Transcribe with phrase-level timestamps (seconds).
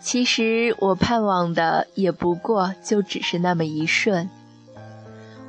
[0.00, 4.28] 其实我盼望的也不过就只是那么一瞬。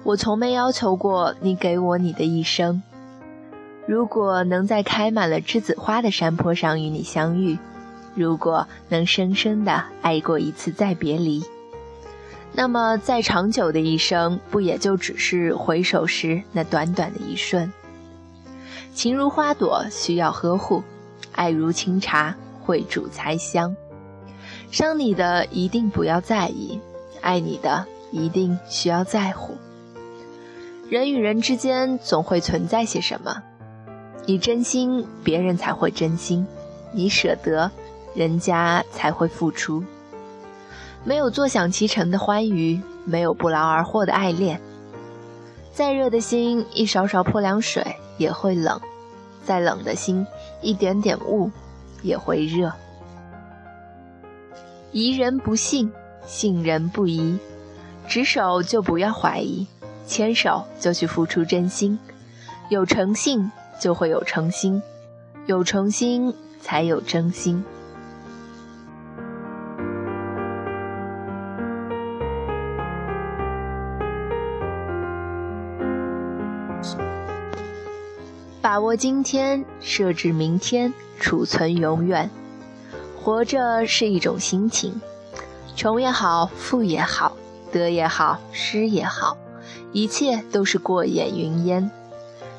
[0.03, 2.81] 我从没要求过你给我你的一生。
[3.87, 7.57] 如果能在开满了栀子花的山坡上与你相遇，
[8.15, 11.43] 如果能深深的爱过一次再别离，
[12.55, 17.71] 那么再长久的一生，不也就只是回首时那短短的一瞬？
[18.93, 20.83] 情如花朵，需要呵护；
[21.31, 23.75] 爱如清茶，会煮才香。
[24.69, 26.79] 伤你的一定不要在意，
[27.21, 29.55] 爱你的一定需要在乎。
[30.89, 33.41] 人与人之间总会存在些什么，
[34.27, 36.45] 你真心，别人才会真心；
[36.91, 37.71] 你舍得，
[38.13, 39.83] 人家才会付出。
[41.05, 44.59] 没有坐享其成的欢愉，没有不劳而获的爱恋。
[45.73, 48.79] 再热的心，一勺勺泼凉水也会冷；
[49.43, 50.25] 再冷的心，
[50.61, 51.51] 一点点雾
[52.01, 52.71] 也会热。
[54.91, 55.91] 疑人不信，
[56.25, 57.37] 信人不疑。
[58.07, 59.65] 执手就不要怀疑，
[60.05, 61.97] 牵手就去付出真心。
[62.69, 64.81] 有诚信就会有诚心，
[65.47, 67.63] 有诚心才有真心。
[78.73, 82.27] 把握今天，设置明天，储存永远。
[83.15, 84.99] 活着是一种心情，
[85.75, 87.37] 穷也好，富也好，
[87.71, 89.37] 得也好，失也好，
[89.91, 91.91] 一切都是过眼云烟。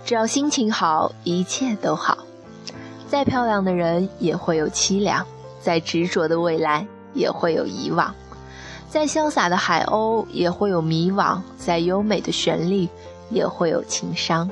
[0.05, 2.19] 只要心情好，一切都好。
[3.09, 5.27] 再漂亮的人也会有凄凉，
[5.61, 8.15] 再执着的未来也会有遗忘，
[8.89, 12.89] 再潇洒的海鸥也会有迷惘，再优美的旋律
[13.31, 14.49] 也会有情伤，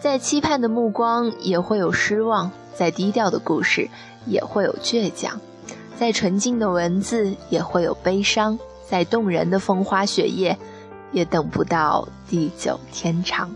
[0.00, 3.88] 再期盼的目光也会有失望，再低调的故事。
[4.26, 5.40] 也会有倔强，
[5.96, 10.54] 再纯净的文字也会有悲伤，再动人的风花雪月，
[11.12, 13.50] 也等不到地久天长。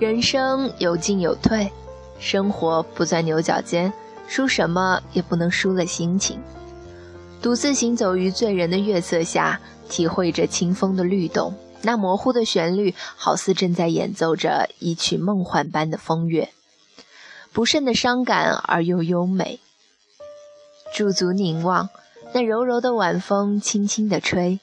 [0.00, 1.70] 人生有进有退，
[2.18, 3.92] 生活不钻牛角尖，
[4.30, 6.40] 输什么也不能输了心情。
[7.42, 11.52] 独自行走于醉人的月色下，体会着清风的律动，
[11.82, 16.48] 那模糊的旋律，好似正在演奏着一曲梦幻般的风乐，
[17.52, 19.58] 不甚的伤感而又优美。
[20.94, 21.88] 驻足凝望，
[22.32, 24.60] 那柔柔的晚风轻轻地吹，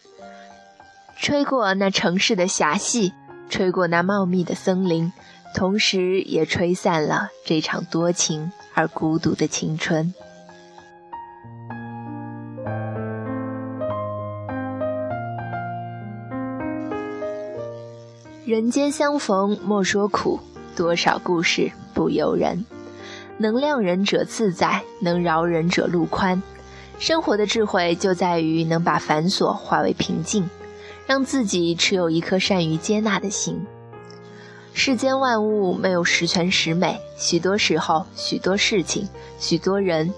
[1.20, 3.12] 吹过那城市的狭隙，
[3.50, 5.12] 吹过那茂密的森林，
[5.58, 10.14] 同时也吹散了这场多情而孤独的青春。
[18.46, 20.40] 人间相逢莫说苦，
[20.76, 22.64] 多少故事不由人。
[23.40, 26.44] 能谅人者自在，能饶人者路宽。
[27.00, 30.48] 生活的智慧就在于能把繁琐化为平静，
[31.08, 33.66] 让自己持有一颗善于接纳的心。
[34.80, 40.14] 世间万物没有十全十美，许多时候，许多事情，许多人，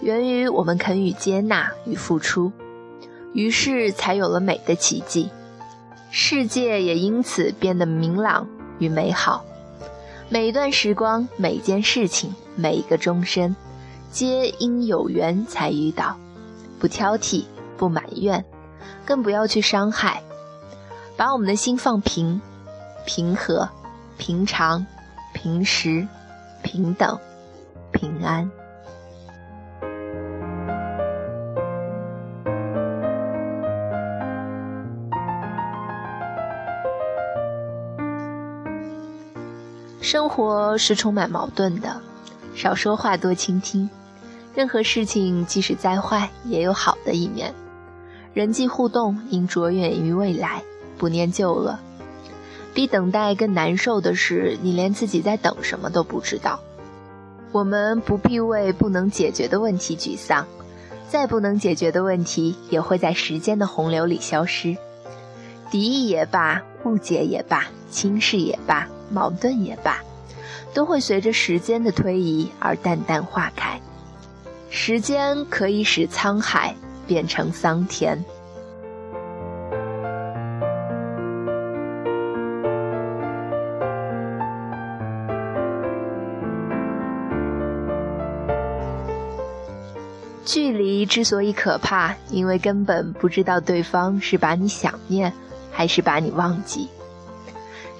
[0.00, 2.50] 源于我们肯与接纳与付出，
[3.32, 5.30] 于是才有了美的奇迹。
[6.10, 8.48] 世界也因此变得明朗
[8.80, 9.44] 与美好。
[10.28, 13.54] 每一段时光，每一件事情，每一个终身，
[14.10, 16.16] 皆因有缘才遇到。
[16.80, 17.44] 不挑剔，
[17.76, 18.44] 不埋怨，
[19.06, 20.20] 更不要去伤害。
[21.16, 22.40] 把我们的心放平，
[23.06, 23.68] 平和，
[24.24, 24.86] 平常，
[25.34, 26.06] 平时，
[26.62, 27.18] 平等，
[27.90, 28.48] 平安。
[40.00, 42.00] 生活是充满矛盾的，
[42.54, 43.90] 少说话，多倾听。
[44.54, 47.52] 任何事情即使再坏，也有好的一面。
[48.34, 50.62] 人际互动应着眼于未来，
[50.96, 51.76] 不念旧恶。
[52.74, 56.60] 比等待更难受的是，你连自己在等什么都不知道。
[57.52, 60.46] 我们不必为不能解决的问题沮丧，
[61.08, 64.76] 再不能解决的问题也会在时间的洪流里消失。
[65.70, 68.88] 敌意也罢，误解也罢，轻视也罢。
[69.10, 70.02] 矛盾也罢，
[70.72, 73.78] 都会随着时间的推移而淡淡化开。
[74.70, 76.74] 时间可以使沧海
[77.06, 78.24] 变成桑田。
[91.02, 95.32] 离之所以可怕，因为根本不知道对方是把你想念，
[95.72, 96.88] 还是把你忘记。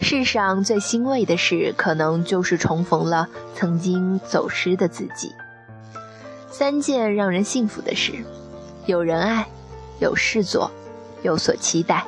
[0.00, 5.32] 世上最欣慰的事，可能就是重逢了曾经走失的自己。
[6.48, 8.12] 三件让人幸福的事：
[8.86, 9.48] 有人爱，
[9.98, 10.70] 有事做，
[11.24, 12.06] 有所期待。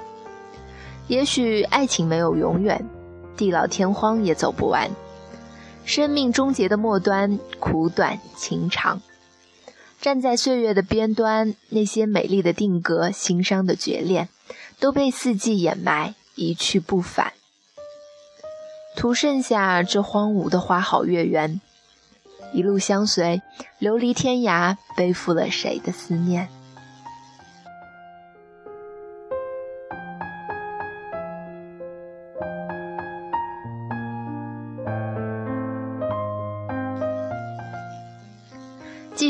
[1.08, 2.88] 也许爱情没有永远，
[3.36, 4.88] 地老天荒也走不完。
[5.84, 9.02] 生命终结的末端，苦短情长。
[10.04, 14.28] 站在岁月的边端，那些美丽的定格，心伤的绝恋，
[14.78, 17.32] 都被四季掩埋，一去不返。
[18.94, 21.58] 徒剩下这荒芜的花好月圆，
[22.52, 23.40] 一路相随，
[23.78, 26.50] 流离天涯，背负了谁的思念？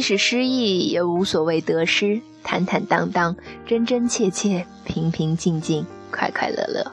[0.07, 3.35] 使失意，也无所谓得失，坦坦荡荡，
[3.67, 6.93] 真真切切，平平静静，快快乐乐。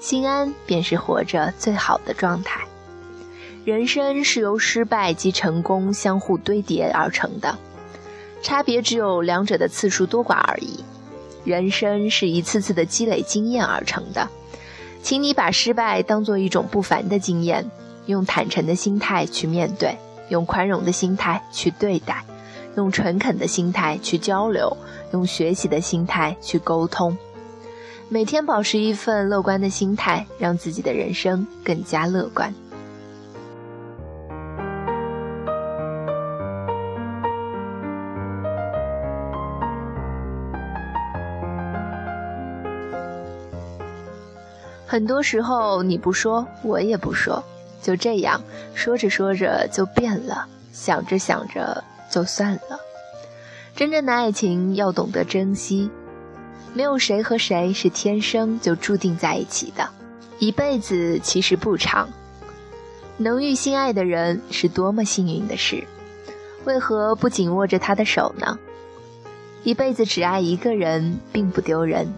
[0.00, 2.62] 心安便是活着最好的状态。
[3.66, 7.58] 人生是由失败及成功相互堆叠而成的，
[8.40, 10.82] 差别只有两者的次数多寡而已。
[11.44, 14.26] 人生是一次次的积累经验而成的，
[15.02, 17.70] 请你把失败当做一种不凡的经验，
[18.06, 19.98] 用坦诚的心态去面对，
[20.28, 22.24] 用宽容的心态去对待，
[22.76, 24.76] 用诚恳的心态去交流，
[25.12, 27.16] 用学习的心态去沟通。
[28.08, 32.54] 每天保持一份乐观的心态，让自己的人生更加乐观。
[44.88, 47.42] 很多时候，你不说，我也不说，
[47.86, 48.42] 就这样
[48.74, 52.80] 说着说着就变了，想着想着就算了。
[53.76, 55.88] 真正的爱情要懂得珍惜。
[56.74, 59.88] 没有谁和谁是天生就注定在一起的，
[60.40, 62.08] 一辈子其实不长。
[63.18, 65.84] 能遇心爱的人是多么幸运的事，
[66.64, 68.58] 为何不紧握着他的手呢？
[69.62, 72.12] 一辈子只爱一个人并不丢人，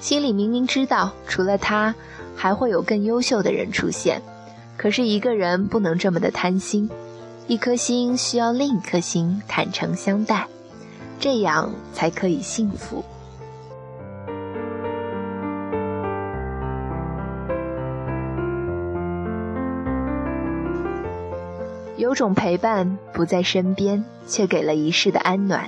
[0.00, 1.94] 心里明明知道除了他，
[2.34, 4.22] 还会有更优秀的人出现，
[4.76, 6.90] 可是一个人不能这么的贪心，
[7.46, 10.46] 一颗心需要另一颗心坦诚相待，
[11.20, 13.04] 这样才可以幸福。
[21.96, 25.66] 有种陪伴不在身边，却给了一世的安暖；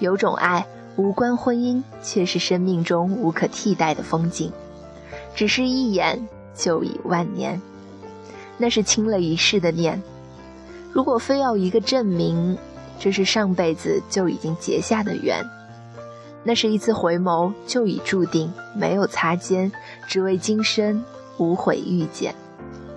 [0.00, 4.52] 有种爱无关婚姻，却是生命中无可替代的风景。
[5.34, 7.62] 只是一眼就已万年，
[8.62, 10.00] 那是倾了一世的念。
[10.92, 12.56] 如果非要一个证明，
[12.96, 15.44] 这是上辈子就已经结下的缘。
[16.44, 19.72] 那是一次回眸就已注定，没有擦肩，
[20.06, 21.04] 只为今生
[21.38, 22.32] 无悔遇见。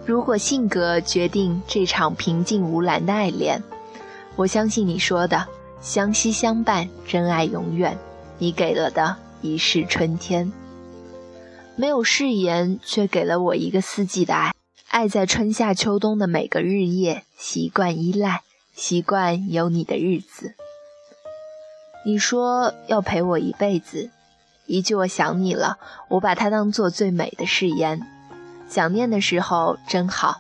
[0.06, 3.64] 如果性格决定这场平静无澜的爱恋，
[4.36, 5.48] 我相信你说的
[5.82, 7.98] 相惜相伴，真爱永远。
[8.38, 10.54] 你给了的一世春天，
[11.76, 14.54] 没有誓言，却给了我一个四季的爱。
[14.96, 18.44] 爱在春夏秋冬的每个日夜，习惯依赖，
[18.74, 20.56] 习惯有你的日子。
[22.06, 24.10] 你说要陪我一辈子，
[24.68, 25.80] 一句我想你了，
[26.12, 28.08] 我把它当做最美的誓言。
[28.70, 30.38] 想念的时候真好，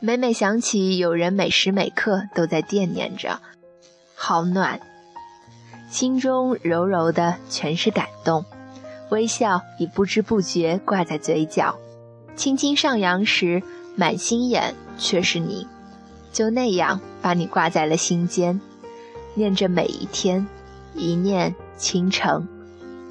[0.00, 3.40] 每每想起有人每时每刻都在惦念着，
[4.14, 4.78] 好暖，
[5.88, 8.44] 心中柔柔的全是感动，
[9.08, 11.78] 微笑已不知不觉挂在嘴角，
[12.36, 13.62] 轻轻上扬时，
[13.98, 15.66] 满心眼却是你，
[16.30, 18.60] 就那样把你挂在了心间，
[19.34, 20.46] 念着每一天，
[20.94, 22.46] 一念倾城，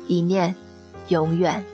[0.08, 0.56] 一念
[1.08, 1.66] 永远。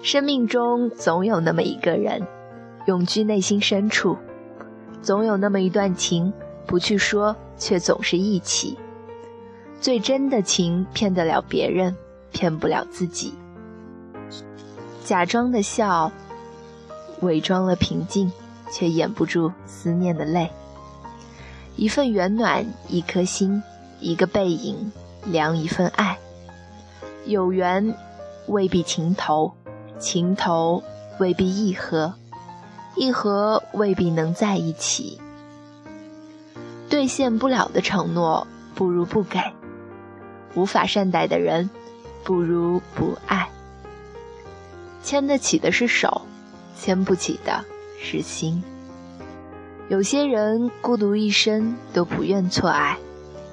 [0.00, 2.26] 生命中总有那么一个人，
[2.86, 4.16] 永居内心深处；
[5.02, 6.32] 总有那么一段情，
[6.66, 8.76] 不去说，却总是一起。
[9.80, 11.96] 最真的情骗得了别人，
[12.32, 13.34] 骗不了自己。
[15.04, 16.10] 假装的笑，
[17.20, 18.30] 伪装了平静，
[18.72, 20.50] 却掩不住思念的泪。
[21.76, 23.62] 一份圆暖，一颗心，
[24.00, 24.92] 一个背影，
[25.24, 26.18] 量一份爱。
[27.24, 27.94] 有缘，
[28.48, 29.52] 未必情投。
[29.98, 30.82] 情投
[31.18, 32.14] 未必意合，
[32.98, 35.20] 一合未必能在一起。
[36.90, 39.38] 兑现不了的承诺，不如不给。
[40.54, 41.70] 无法善待的人，
[42.24, 43.48] 不如不爱。
[45.02, 46.22] 牵得起的是手，
[46.76, 47.64] 牵不起的
[48.00, 48.62] 是心。
[49.88, 52.98] 有些人孤独一生都不愿错爱，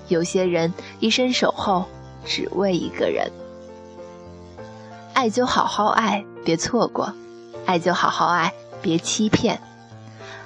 [0.07, 1.85] 有些人一生守候
[2.25, 3.31] 只为一个人。
[5.13, 7.13] 爱就好好爱，别错过；
[7.65, 8.53] 爱就好好爱，
[8.85, 9.57] 别欺骗；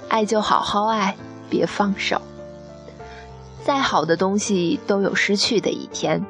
[0.08, 1.14] 爱就好好爱，
[1.50, 2.22] 别放手。
[3.62, 6.24] 再好的东西都有失去的一天，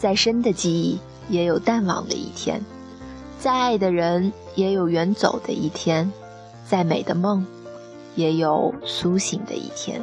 [0.00, 2.64] 再深的记忆也有淡忘的一天，
[3.38, 6.10] 再爱的人也有远走的一天，
[6.66, 7.46] 再美的梦
[8.14, 10.00] 也有苏醒的一天。